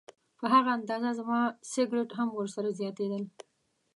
[0.39, 1.39] په هغه اندازه زما
[1.71, 3.23] سګرټ هم ورسره زیاتېدل.